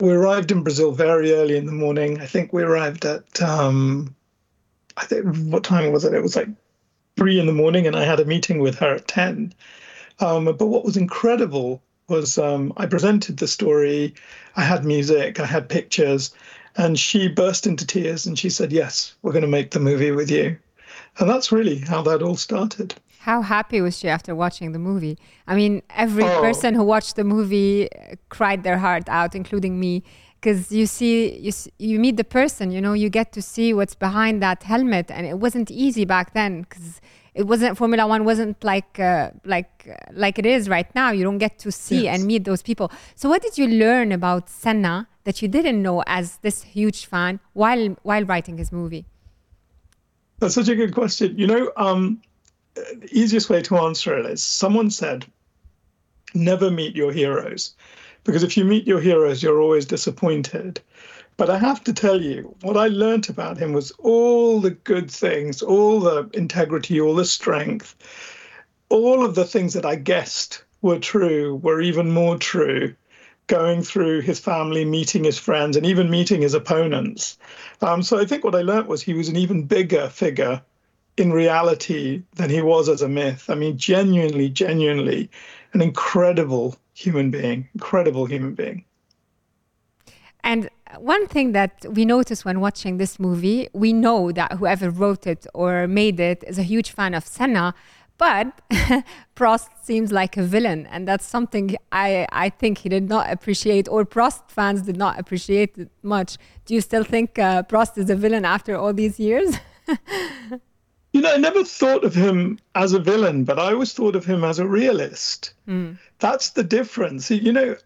[0.00, 2.20] we arrived in Brazil very early in the morning.
[2.20, 4.14] I think we arrived at um,
[4.96, 6.14] I think what time was it?
[6.14, 6.48] It was like
[7.16, 9.54] three in the morning, and I had a meeting with her at ten.
[10.20, 14.14] Um, but what was incredible was um, I presented the story,
[14.56, 16.34] I had music, I had pictures,
[16.76, 20.10] and she burst into tears and she said, Yes, we're going to make the movie
[20.10, 20.56] with you.
[21.18, 22.94] And that's really how that all started.
[23.28, 25.18] How happy was she after watching the movie?
[25.46, 26.40] I mean, every oh.
[26.40, 27.88] person who watched the movie
[28.30, 30.02] cried their heart out, including me,
[30.40, 33.94] because you see, you you meet the person, you know, you get to see what's
[33.94, 37.02] behind that helmet, and it wasn't easy back then because
[37.34, 41.10] it wasn't Formula One wasn't like uh, like uh, like it is right now.
[41.10, 42.18] You don't get to see yes.
[42.18, 42.90] and meet those people.
[43.14, 47.40] So what did you learn about Senna that you didn't know as this huge fan
[47.52, 49.04] while while writing his movie?
[50.38, 51.36] That's such a good question.
[51.36, 52.27] You know, um, the
[53.10, 55.26] easiest way to answer it is someone said,
[56.34, 57.74] "Never meet your heroes,"
[58.24, 60.80] because if you meet your heroes, you're always disappointed.
[61.36, 65.10] But I have to tell you, what I learnt about him was all the good
[65.10, 67.94] things, all the integrity, all the strength,
[68.88, 72.94] all of the things that I guessed were true were even more true
[73.46, 77.38] going through his family, meeting his friends, and even meeting his opponents.
[77.80, 80.60] Um, so I think what I learnt was he was an even bigger figure
[81.18, 83.48] in reality than he was as a myth.
[83.48, 85.30] I mean, genuinely, genuinely
[85.72, 88.84] an incredible human being, incredible human being.
[90.44, 95.26] And one thing that we notice when watching this movie, we know that whoever wrote
[95.26, 97.74] it or made it is a huge fan of Senna,
[98.16, 98.60] but
[99.36, 103.88] Prost seems like a villain, and that's something I, I think he did not appreciate,
[103.88, 106.36] or Prost fans did not appreciate it much.
[106.64, 109.56] Do you still think uh, Prost is a villain after all these years?
[111.12, 114.24] you know, I never thought of him as a villain, but I always thought of
[114.24, 115.54] him as a realist.
[115.66, 115.98] Mm.
[116.18, 117.30] That's the difference.
[117.30, 117.76] You know,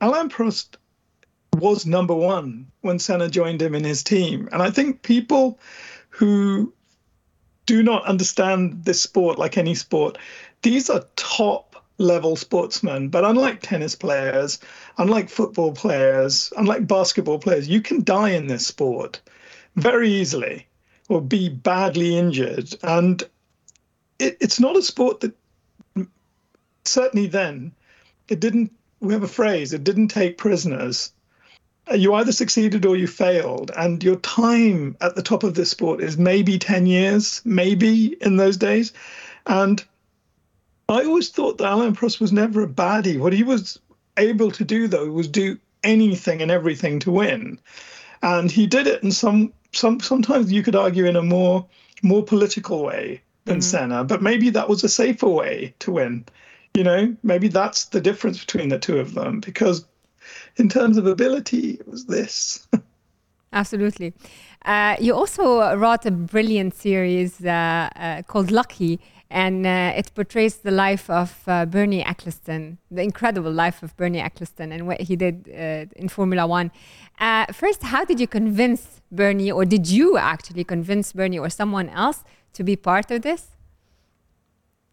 [0.00, 0.76] Alain Prost
[1.56, 4.48] was number one when Senna joined him in his team.
[4.52, 5.58] And I think people
[6.10, 6.72] who
[7.66, 10.18] do not understand this sport like any sport,
[10.62, 13.08] these are top level sportsmen.
[13.08, 14.58] But unlike tennis players,
[14.98, 19.20] unlike football players, unlike basketball players, you can die in this sport
[19.76, 20.66] very easily
[21.08, 22.74] or be badly injured.
[22.82, 23.22] And
[24.18, 25.34] it, it's not a sport that,
[26.84, 27.72] certainly then,
[28.28, 31.12] it didn't, we have a phrase, it didn't take prisoners
[31.90, 33.70] uh, you either succeeded or you failed.
[33.76, 38.36] And your time at the top of this sport is maybe 10 years, maybe in
[38.36, 38.92] those days.
[39.46, 39.82] And
[40.88, 43.18] I always thought that Alan Prost was never a baddie.
[43.18, 43.78] What he was
[44.16, 47.58] able to do, though, was do anything and everything to win.
[48.20, 51.66] and he did it in some some sometimes you could argue in a more
[52.02, 56.24] more political way than Senna, but maybe that was a safer way to win.
[56.74, 59.86] You know, maybe that's the difference between the two of them because
[60.56, 62.66] in terms of ability, it was this.
[63.52, 64.12] Absolutely.
[64.66, 70.56] Uh, you also wrote a brilliant series uh, uh, called Lucky, and uh, it portrays
[70.56, 75.16] the life of uh, Bernie Eccleston, the incredible life of Bernie Eccleston, and what he
[75.16, 76.70] did uh, in Formula One.
[77.52, 82.24] first, how did you convince Bernie, or did you actually convince Bernie or someone else
[82.54, 83.58] to be part of this?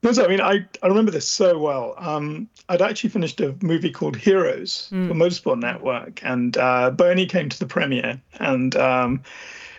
[0.06, 1.96] No, I mean, I, I remember this so well.
[1.98, 5.08] Um, I'd actually finished a movie called Heroes mm.
[5.08, 9.24] for Motorsport Network, and uh, Bernie came to the premiere, and um,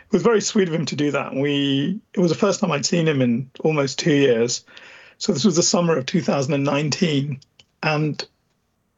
[0.06, 1.34] it was very sweet of him to do that.
[1.34, 4.64] We it was the first time I'd seen him in almost two years,
[5.18, 7.40] so this was the summer of 2019,
[7.82, 8.28] and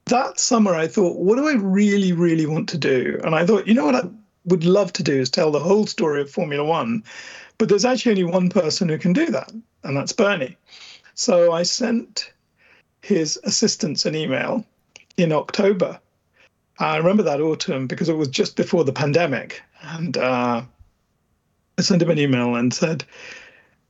[0.07, 3.21] that summer I thought, what do I really, really want to do?
[3.25, 4.09] And I thought, you know what I
[4.47, 7.05] would love to do is tell the whole story of Formula One,
[7.59, 9.51] but there's actually only one person who can do that,
[9.85, 10.57] and that's Bernie.
[11.15, 12.33] So I sent
[13.03, 14.65] his assistants an email
[15.17, 15.99] in October.
[16.79, 19.63] I remember that autumn because it was just before the pandemic.
[19.83, 20.63] And uh,
[21.79, 23.05] I sent him an email and said,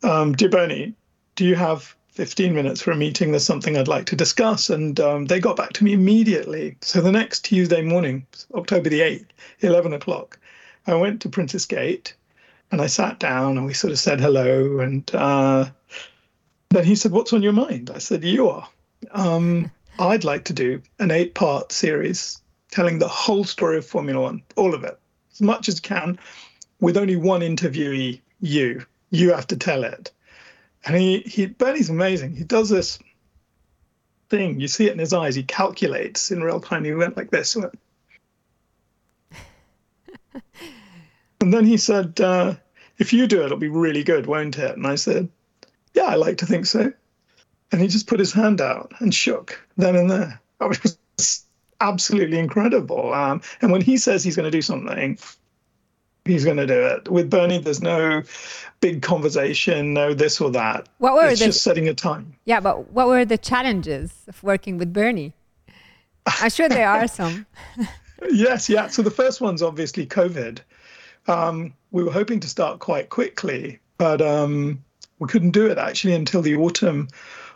[0.03, 0.95] um, Dear Bernie,
[1.37, 3.31] do you have 15 minutes for a meeting?
[3.31, 4.69] There's something I'd like to discuss.
[4.69, 6.77] And um, they got back to me immediately.
[6.83, 9.27] So the next Tuesday morning, October the 8th,
[9.61, 10.39] 11 o'clock,
[10.87, 12.15] I went to Princess Gate
[12.71, 14.81] and I sat down and we sort of said hello.
[14.81, 15.71] And uh,
[16.69, 17.91] then he said, What's on your mind?
[17.95, 18.69] I said, You are.
[19.13, 24.21] Um, I'd like to do an eight part series telling the whole story of Formula
[24.21, 24.99] One, all of it,
[25.33, 26.19] as much as can,
[26.81, 28.85] with only one interviewee, you.
[29.11, 30.13] You have to tell it.
[30.85, 32.37] And he, he Bernie's amazing.
[32.37, 32.99] He does this
[34.29, 34.61] thing.
[34.61, 35.35] You see it in his eyes.
[35.35, 36.85] He calculates in real time.
[36.85, 37.57] He went like this.
[41.41, 42.57] And then he said, uh,
[42.99, 44.77] if you do it, it'll be really good, won't it?
[44.77, 45.29] And I said,
[45.95, 46.93] yeah, I like to think so.
[47.71, 50.41] And he just put his hand out and shook then and there.
[50.61, 51.45] It was
[51.81, 53.13] absolutely incredible.
[53.13, 55.19] Um, and when he says he's going to do something,
[56.29, 57.09] he's going to do it.
[57.09, 58.23] With Bernie, there's no
[58.81, 60.89] big conversation, no this or that.
[60.99, 62.35] What were it's the, just setting a time.
[62.45, 65.35] Yeah, but what were the challenges of working with Bernie?
[66.41, 67.47] I'm sure there are some.
[68.31, 68.89] yes, yeah.
[68.89, 70.61] So the first one's obviously COVID.
[71.27, 74.85] Um, we were hoping to start quite quickly, but um,
[75.19, 77.09] we couldn't do it actually until the autumn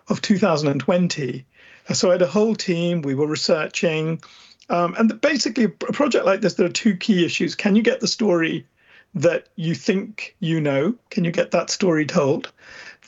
[0.09, 1.47] of 2020.
[1.93, 3.03] So I had a whole team.
[3.03, 4.23] We were researching.
[4.69, 7.55] Um, and basically, a project like this, there are two key issues.
[7.55, 8.67] Can you get the story
[9.15, 10.95] that you think you know?
[11.11, 12.51] Can you get that story told?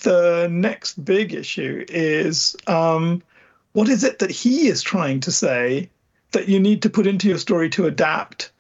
[0.03, 3.23] The next big issue is um,
[3.73, 5.89] what is it that he is trying to say
[6.33, 8.51] that you need to put into your story to adapt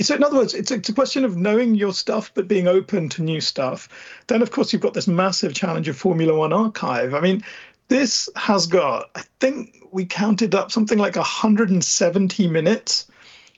[0.00, 3.08] so in other words it's, it's a question of knowing your stuff but being open
[3.08, 3.88] to new stuff
[4.28, 7.42] then of course you've got this massive challenge of formula one archive i mean
[7.92, 13.06] this has got i think we counted up something like 170 minutes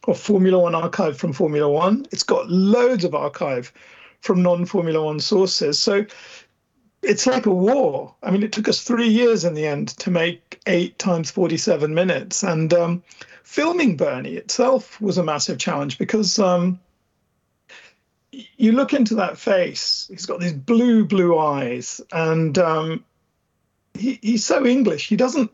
[0.09, 2.07] of formula one archive from formula one.
[2.11, 3.73] It's got loads of archive
[4.21, 5.79] from non-formula one sources.
[5.79, 6.05] So
[7.03, 8.15] it's like a war.
[8.23, 11.95] I mean it took us three years in the end to make eight times 47
[11.95, 12.43] minutes.
[12.43, 13.03] And um,
[13.43, 16.81] filming Bernie itself was a massive challenge because um,
[18.33, 23.05] you look into that face, he's got these blue, blue eyes, and um,
[23.95, 25.09] he, he's so English.
[25.09, 25.51] He doesn't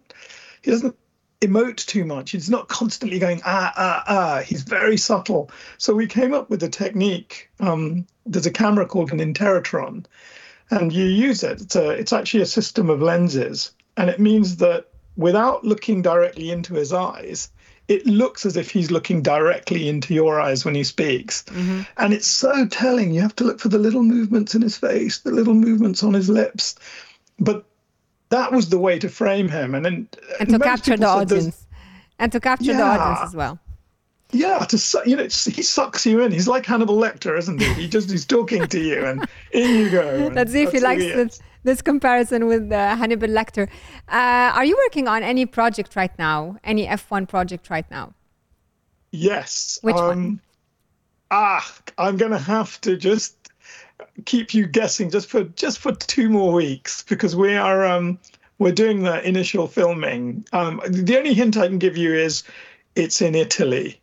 [0.63, 0.97] he doesn't
[1.41, 2.33] emote too much.
[2.33, 4.43] He's not constantly going ah ah ah.
[4.45, 5.51] He's very subtle.
[5.79, 7.51] So we came up with a technique.
[7.61, 10.05] Um, there's a camera called an Interrotron,
[10.71, 11.61] and you use it.
[11.61, 16.51] It's a, it's actually a system of lenses, and it means that without looking directly
[16.51, 17.51] into his eyes,
[17.89, 21.43] it looks as if he's looking directly into your eyes when he speaks.
[21.45, 21.83] Mm-hmm.
[21.97, 23.13] And it's so telling.
[23.13, 26.15] You have to look for the little movements in his face, the little movements on
[26.15, 26.77] his lips.
[27.39, 27.65] But
[28.31, 29.75] that was the way to frame him.
[29.75, 31.67] And then and to capture the audience.
[32.19, 32.79] And to capture yeah.
[32.79, 33.59] the audience as well.
[34.33, 36.31] Yeah, to you know, he sucks you in.
[36.31, 37.73] He's like Hannibal Lecter, isn't he?
[37.75, 40.31] He just he's talking to you, and in you go.
[40.35, 43.69] Let's see if he likes it this comparison with uh, Hannibal Lecter.
[44.09, 46.57] Uh, are you working on any project right now?
[46.65, 48.15] Any F1 project right now?
[49.13, 49.79] Yes.
[49.83, 50.41] Which um, one?
[51.31, 53.37] Ah, I'm going to have to just
[54.25, 58.19] keep you guessing just for just for two more weeks because we are um,
[58.59, 60.45] we're doing the initial filming.
[60.53, 62.45] Um, the only hint I can give you is
[62.95, 64.01] it's in Italy.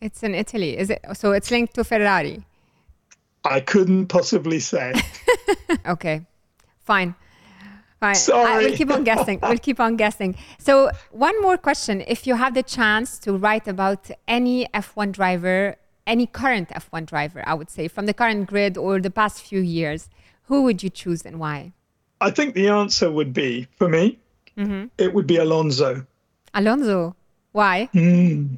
[0.00, 0.76] It's in Italy.
[0.76, 1.04] Is it?
[1.14, 2.42] So it's linked to Ferrari.
[3.44, 4.94] I couldn't possibly say.
[5.86, 6.26] okay.
[6.82, 7.14] Fine.
[8.00, 8.14] Fine.
[8.14, 8.52] Sorry.
[8.52, 9.38] I, we'll keep on guessing.
[9.42, 10.36] we'll keep on guessing.
[10.58, 12.02] So, one more question.
[12.06, 15.76] If you have the chance to write about any F1 driver
[16.06, 19.60] any current F1 driver, I would say, from the current grid or the past few
[19.60, 20.08] years,
[20.44, 21.72] who would you choose and why?
[22.20, 24.18] I think the answer would be, for me,
[24.56, 24.86] mm-hmm.
[24.96, 26.06] it would be Alonso.
[26.54, 27.14] Alonso.
[27.52, 27.86] Why?
[27.92, 28.56] Hmm.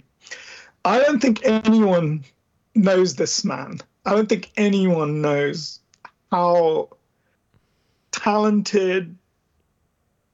[0.84, 2.24] I don't think anyone
[2.74, 3.80] knows this man.
[4.04, 5.80] I don't think anyone knows
[6.30, 6.90] how
[8.10, 9.16] talented,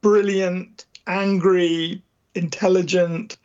[0.01, 2.03] brilliant, angry,
[2.35, 3.37] intelligent,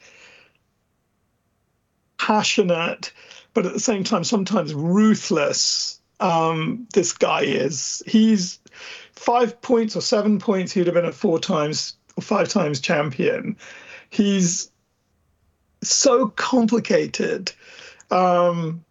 [2.17, 3.11] passionate,
[3.59, 5.99] but at the same time, sometimes ruthless.
[6.21, 8.01] Um, this guy is.
[8.07, 8.57] He's
[9.11, 10.71] five points or seven points.
[10.71, 13.57] He'd have been a four times or five times champion.
[14.11, 14.71] He's
[15.83, 17.51] so complicated.
[18.11, 18.85] Um,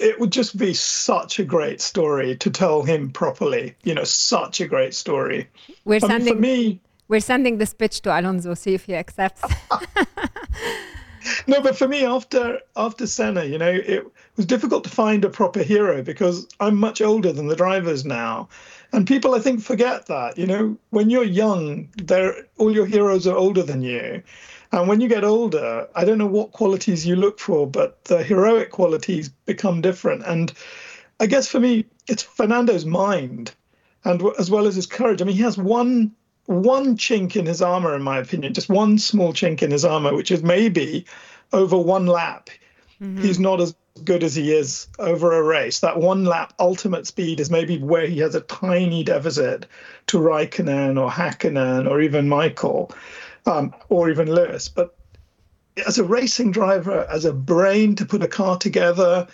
[0.00, 3.76] it would just be such a great story to tell him properly.
[3.84, 5.48] You know, such a great story.
[5.84, 8.96] We're I mean, sending for me, we're sending this pitch to Alonso, see if he
[8.96, 9.44] accepts.
[11.46, 15.30] no, but for me, after after Senna, you know, it was difficult to find a
[15.30, 18.48] proper hero because I'm much older than the drivers now,
[18.92, 20.38] and people I think forget that.
[20.38, 24.22] You know, when you're young, they're all your heroes are older than you,
[24.72, 28.22] and when you get older, I don't know what qualities you look for, but the
[28.22, 30.22] heroic qualities become different.
[30.26, 30.52] And
[31.20, 33.54] I guess for me, it's Fernando's mind,
[34.04, 35.22] and as well as his courage.
[35.22, 36.12] I mean, he has one
[36.48, 40.14] one chink in his armor, in my opinion, just one small chink in his armor,
[40.14, 41.04] which is maybe
[41.52, 42.48] over one lap.
[43.20, 45.80] He's not as good as he is over a race.
[45.80, 49.66] That one lap ultimate speed is maybe where he has a tiny deficit
[50.06, 52.90] to Raikkonen or Hakkinen or even Michael
[53.44, 54.68] um, or even Lewis.
[54.70, 54.96] But
[55.86, 59.28] as a racing driver, as a brain to put a car together,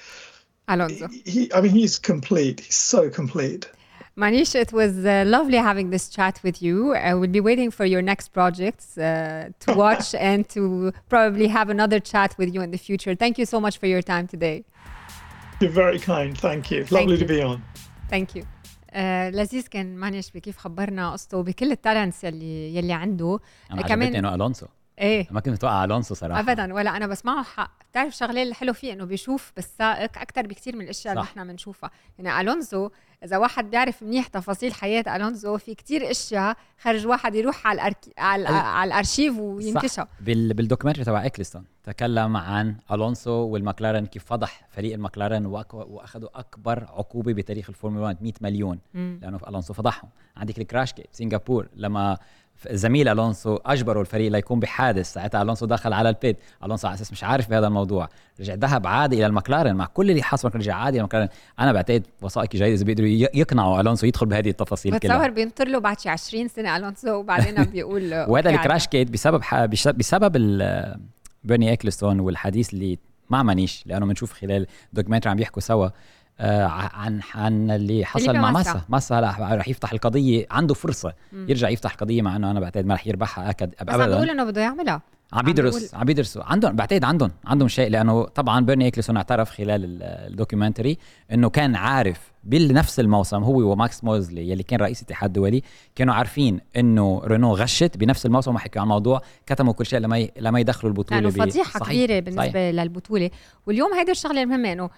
[0.66, 1.08] Alonso.
[1.08, 2.60] he, I mean, he's complete.
[2.60, 3.68] He's so complete.
[4.17, 6.93] Manish, it was uh, lovely having this chat with you.
[6.93, 11.69] Uh, we'll be waiting for your next projects uh, to watch and to probably have
[11.69, 13.15] another chat with you in the future.
[13.15, 14.65] Thank you so much for your time today.
[15.61, 16.37] You're very kind.
[16.37, 16.85] Thank you.
[16.91, 17.17] Lovely you.
[17.17, 17.61] to be on.
[18.09, 18.43] ثانك يو
[19.29, 23.39] لذيذ كان مانيش بكيف خبرنا قصته بكل التالنتس يلي يلي عنده
[23.71, 24.65] انا عجبتني انه الونسو
[24.98, 25.26] إيه.
[25.30, 26.40] ما كنت متوقع الونسو صراحة.
[26.40, 26.74] ابدا.
[26.74, 31.14] ولا أنا بسمعه حق بتعرف الشغله الحلو فيه إنه بيشوف بالسائق أكثر بكثير من الأشياء
[31.14, 31.36] اللي صح.
[31.36, 32.90] نحن بنشوفها يعني الونزو
[33.24, 37.96] إذا واحد بيعرف منيح تفاصيل حياة الونزو في كتير أشياء خرج واحد يروح على الأرك...
[38.18, 40.06] على, على الأرشيف وينكشف.
[40.20, 40.54] بال...
[40.54, 45.74] بال documentary تبع إكليستون تكلم عن ألونسو والمكلارن كيف فضح فريق المكلارن وأك...
[45.74, 48.78] وأخذوا أكبر عقوبة بتاريخ الفورمولا 1 100 مليون.
[48.94, 49.18] مم.
[49.22, 50.10] لأنه ألونسو فضحهم.
[50.36, 52.18] عندك ال Crashgate سنغافور لما
[52.70, 55.12] زميل ألونسو اجبروا الفريق ليكون بحادث.
[55.12, 56.38] ساعتها ألونسو دخل على البيت.
[56.64, 58.08] ألونسو على أساس مش عارف بهذا الموضوع.
[58.40, 62.06] رجع ذهب عادي إلى المكلارن مع كل اللي حصل رجع عادي إلى المكلارن أنا بعتقد
[62.22, 65.16] وثائقي جيد إذا بيقدروا يقنعوا ألونسو يدخل بهذه التفاصيل كلها.
[65.16, 69.42] بتصور بينطر له بعد شي 20 سنة ألونسو وبعدين بيقول وهذا أوكي، الكراش كيت بسبب
[69.42, 69.64] ح...
[69.64, 70.32] بسبب
[71.44, 72.98] بيرني إكلستون والحديث اللي
[73.30, 75.88] مع مانيش لأنه بنشوف خلال documentary عم بيحكوا سوا.
[76.40, 78.82] آه، عن عن اللي حصل مع ماسا.
[78.88, 82.94] ماسا هلا رح يفتح القضية عنده فرصة يرجع يفتح القضية مع إنه أنا بعتقد ما
[82.94, 86.76] رح يربحها اكد بس عم بيقول ابدا إنه بده يعملها عم بيدرس عم بيدرسوا عندهم
[86.76, 90.98] بعتقد عندهم عندهم شيء لأنه طبعا بيرني اكلسون اعترف خلال ال- ال documentary
[91.32, 95.62] إنه كان عارف بنفس الموسم هو وماكس موزلي يلي كان رئيس الاتحاد الدولي
[95.94, 100.28] كانوا عارفين إنه رينو غشت بنفس الموسم وحكوا عن الموضوع كتموا كل شيء لما.
[100.38, 102.18] لما يدخلوا البطولة لأنه ب- فضيحة صحيح، كبيرة صحيح.
[102.52, 103.30] بالنسبة للبطولة
[103.66, 104.90] واليوم هيدي الشغلة المهمة إنه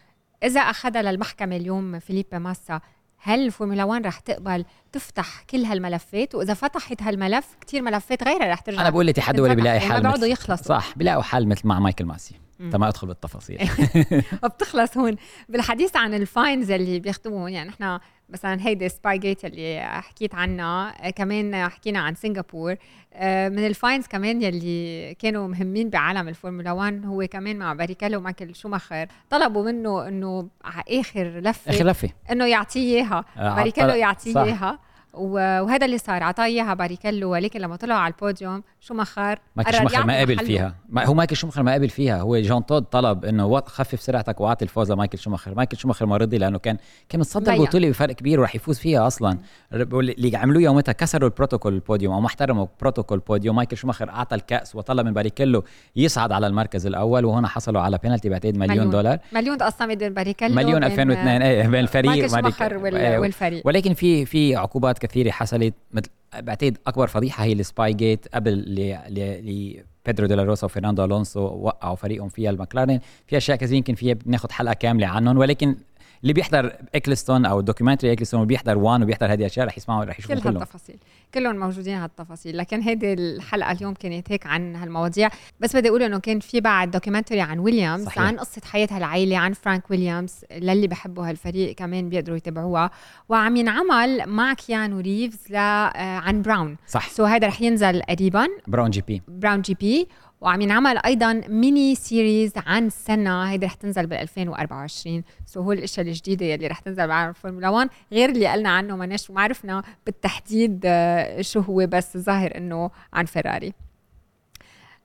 [0.43, 2.81] إذا اخذها للمحكمة اليوم فيليبي ماسا
[3.19, 8.61] هل الفورمولا 1 رح تقبل تفتح كل هالملفات؟ وإذا فتحت هالملف كتير ملفات غيرها رح
[8.61, 9.55] ترجع أنا بقول الاتحاد الدولي.
[9.55, 12.35] بيلاقي يعني حل ما بيقعدوا يخلصوا صح بيلاقوا حل مثل مع مايكل ماسي.
[12.73, 13.59] تما أدخل بالتفاصيل.
[14.45, 15.17] وبتخلص هون.
[15.49, 21.11] بالحديث عن ال fines اللي بياخذوهم يعني نحن مثلا هيدي Spygate اللي حكيت عنها آه،
[21.11, 22.77] كمان حكينا عن سنغافور.
[23.15, 28.19] آه، من ال fines كمان يلي كانوا مهمين بعالم الفورمولا 1 هو كمان مع باريكيلو
[28.19, 32.09] ومايكل شوماخر طلبوا منه إنه على آخر لفة آخر لفة.
[32.31, 33.25] إنه يعطيه إياها.
[33.37, 34.43] آه، باريكيلو عطل- يعطيه.
[34.45, 34.79] إياها.
[35.17, 36.23] وهذا اللي صار.
[36.23, 40.39] اعطاه اياها باريكيلو ولكن لما طلعوا على البوديوم شوماخر مايكل قرر شوماخر ما قبل.
[40.39, 40.75] فيها.
[40.89, 42.21] ما هو مايكل شوماخر ما قبل فيها.
[42.21, 45.55] هو جون تود طلب إنه خفف سرعتك وأعطي الفوز لمايكل شوماخر.
[45.55, 46.77] مايكل شوماخر ما رضي لأنه كان
[47.09, 47.53] كان متصدر.
[47.53, 49.39] البطوله بفرق كبير وراح يفوز فيها أصلا.
[49.73, 53.57] اللي عملوه يومتها كسروا البروتوكول البوديوم أو ما احترموا بروتوكول البوديوم.
[53.57, 55.65] مايكل شوماخر أعطى الكأس وطلب من باريكيلو
[55.97, 58.91] يصعد على المركز الأول وهنا حصلوا على بينالتي بعتقد مليون, مليون.
[58.91, 59.19] دولار.
[59.33, 60.55] مليون تقسمت بين باريكيلو.
[60.55, 63.63] مليون وبين- 2002 إيه بين الفريق مايكل وال- إيه، والفريق.
[63.67, 69.83] ولكن في في عقوبات كثيرة حصلت مثل بعتقد أكبر فضيحة هي ال Spygate قبل ل
[70.07, 73.01] بيدرو ديلا روسا وفرناندو ألونسو وقعوا فريقهم فيها المكلارين.
[73.27, 75.77] في أشياء كثير يمكن فيها بناخذ حلقة كاملة عنهم ولكن
[76.23, 80.35] اللي بيحضر اكلستون أو documentary اكلستون وبيحضر One وبيحضر هذه الأشياء رح يسمعوا رح يشوفوا
[80.37, 80.57] كل كلهم.
[80.57, 80.97] هالتفاصيل
[81.35, 85.29] كلهم موجودين هالتفاصيل لكن هيدي الحلقة اليوم كانت هيك عن هالمواضيع.
[85.61, 88.23] بس بدي أقول إنه كان في بعد documentary عن ويليامز صحيح.
[88.23, 92.91] عن قصة حياه هالعائله عن فرانك ويليامز للي بحبوا هالفريق كمان بيقدروا يتابعوها.
[93.29, 97.09] وعم ينعمل مع كيانو ريفز ل آه، عن براون صح.
[97.09, 98.47] so هذا رح ينزل قريبا.
[98.67, 100.09] Brawn GP Brawn GP
[100.41, 106.07] وعم ينعمل أيضا mini series عن سنة هيدي رح تنزل بال 2024 so هو الإشياء
[106.07, 110.81] الجديدة يلي رح تنزل بعد الفورمولا 1 غير اللي قلنا عنه ما ما عرفنا بالتحديد
[110.85, 113.73] آه، شو هو بس ظاهر إنه عن فيراري.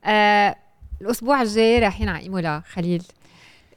[0.06, 0.56] آه
[1.02, 3.04] الأسبوع الجاي رايحين على إيمولا خليل.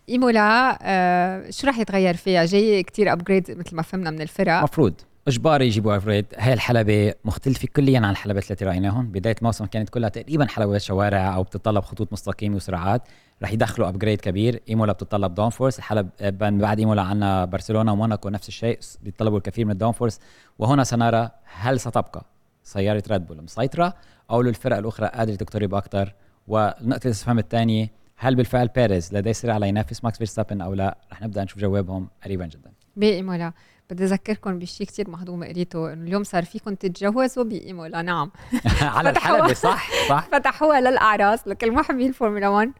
[0.08, 4.62] إيمولا آه شو رح يتغير فيها؟ جاي كتير upgrade مثل ما فهمنا من الفرق.
[4.62, 4.94] مفروض.
[5.28, 9.06] اجباري يجيبوا upgrade هاي الحلبة مختلفة كليا عن الحلبات التي رأيناهم.
[9.06, 13.02] بداية الموسم كانت كلها تقريبا حلبات شوارع أو بتتطلب خطوط مستقيمة وسرعات
[13.42, 14.62] رح يدخلوا upgrade كبير.
[14.68, 18.78] إيمولا بتتطلب downforce الحلبة من بعد إيمولا عنا برشلونة وموناكو نفس الشيء.
[19.02, 20.20] بيتطلبوا الكثير من ال downforce
[20.58, 22.24] وهنا سنرى هل ستبقى
[22.62, 23.94] سيارة ريد بول مسيطرة
[24.30, 26.14] أو للفرق الأخرى قادرة تقترب أكثر
[26.48, 31.44] والنقطة الاستفهام الثانية هل بالفعل بيريز لديه سرعة لينافس ماكس فيرستابن أو لا؟ رح نبدأ
[31.44, 32.72] نشوف جوابهم قريبا جدا.
[32.96, 33.52] بإيمولا.
[33.90, 38.30] بدي أذكركم بشيء كتير مهضوم قريته إنه اليوم صار فيكم تتجوزوا بإيمولا نعم.
[38.96, 40.28] على الحلبة صح؟ صح.
[40.32, 42.70] فتحوها للأعراس لكل محبين الفورمولا 1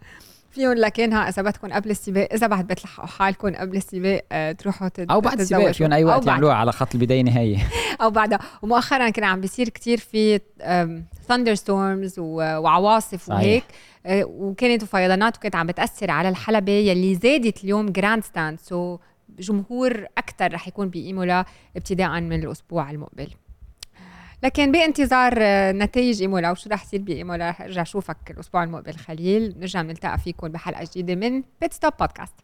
[0.51, 5.11] فيهم لكنها إذا بدكم قبل السباق إذا بعد بتلحقوا حالكم قبل السباق آه، تروحوا تت-
[5.11, 5.71] أو بعد السباق.
[5.71, 7.59] فيهم أي وقت يعملوها على خط البداية نهايه
[8.03, 8.39] أو بعدها.
[8.63, 10.41] ومؤخرا كان عم بيصير كتير في
[11.29, 13.29] thunderstorms وعواصف.
[13.29, 13.65] وهيك.
[14.07, 18.99] آه، وكانت فيضانات وكانت عم بتأثر على الحلبة يلي زادت اليوم grandstand so
[19.39, 21.45] جمهور أكثر رح يكون بايمولا
[21.76, 23.28] ابتداء من الأسبوع المقبل.
[24.43, 25.35] لكن بانتظار
[25.72, 29.55] نتائج ايمولا وشو رح يصير بايمولا رح ارجع اشوفك الأسبوع المقبل خليل.
[29.59, 32.35] نرجع نلتقى فيكم بحلقة جديدة من بيت ستوب بودكاست